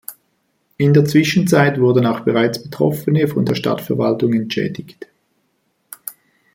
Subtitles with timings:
[0.77, 5.05] In der Zwischenzeit wurden auch bereits Betroffene von der Stadtverwaltung entschädigt.